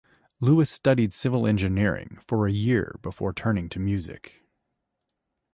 Lewis 0.39 0.71
studied 0.71 1.13
civil 1.13 1.45
engineering 1.45 2.17
for 2.27 2.47
a 2.47 2.51
year 2.51 2.97
before 3.03 3.31
turning 3.33 3.69
to 3.69 3.79
music. 3.79 4.43